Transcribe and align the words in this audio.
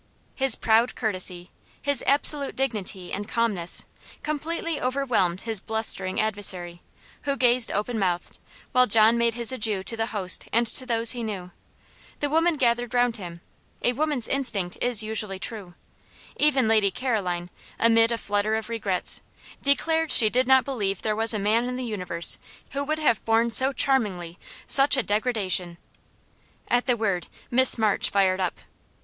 His 0.33 0.55
proud 0.55 0.95
courtesy, 0.95 1.51
his 1.79 2.03
absolute 2.07 2.55
dignity 2.55 3.13
and 3.13 3.27
calmness, 3.29 3.85
completely 4.23 4.81
overwhelmed 4.81 5.41
his 5.41 5.59
blustering 5.59 6.19
adversary; 6.19 6.81
who 7.25 7.35
gazed 7.37 7.71
open 7.71 7.99
mouthed, 7.99 8.39
while 8.71 8.87
John 8.87 9.15
made 9.15 9.35
his 9.35 9.51
adieu 9.51 9.83
to 9.83 9.95
his 9.95 10.09
host 10.09 10.45
and 10.51 10.65
to 10.65 10.87
those 10.87 11.11
he 11.11 11.21
knew. 11.21 11.51
The 12.19 12.31
women 12.31 12.55
gathered 12.57 12.95
round 12.95 13.17
him 13.17 13.41
woman's 13.93 14.27
instinct 14.27 14.75
is 14.81 15.03
usually 15.03 15.37
true. 15.37 15.75
Even 16.35 16.67
Lady 16.67 16.89
Caroline, 16.89 17.51
amid 17.79 18.11
a 18.11 18.17
flutter 18.17 18.55
of 18.55 18.69
regrets, 18.69 19.21
declared 19.61 20.11
she 20.11 20.31
did 20.31 20.47
not 20.47 20.65
believe 20.65 21.03
there 21.03 21.15
was 21.15 21.31
a 21.31 21.37
man 21.37 21.65
in 21.69 21.75
the 21.75 21.83
universe 21.85 22.39
who 22.71 22.83
would 22.83 22.97
have 22.97 23.23
borne 23.23 23.51
so 23.51 23.71
charmingly 23.71 24.39
such 24.65 24.97
a 24.97 25.03
"degradation." 25.03 25.77
At 26.69 26.87
the 26.87 26.97
word 26.97 27.27
Miss 27.51 27.77
March 27.77 28.09
fired 28.09 28.39
up. 28.41 28.61